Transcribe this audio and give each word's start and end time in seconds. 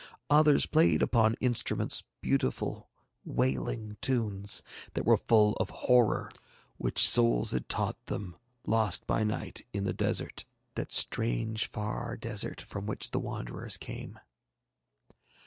Others 0.31 0.65
played 0.65 1.03
upon 1.03 1.35
instruments 1.41 2.03
beautiful 2.21 2.89
wailing 3.23 3.97
tunes 4.01 4.63
that 4.95 5.05
were 5.05 5.15
full 5.15 5.53
of 5.57 5.69
horror, 5.69 6.31
which 6.77 7.07
souls 7.07 7.51
had 7.51 7.69
taught 7.69 8.07
them 8.07 8.35
lost 8.65 9.05
by 9.05 9.23
night 9.23 9.63
in 9.73 9.83
the 9.83 9.93
desert, 9.93 10.43
that 10.73 10.91
strange 10.91 11.67
far 11.67 12.17
desert 12.17 12.61
from 12.61 12.87
which 12.87 13.11
the 13.11 13.19
Wanderers 13.19 13.77
came. 13.77 14.17